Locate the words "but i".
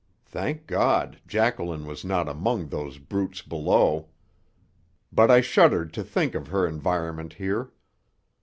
5.11-5.41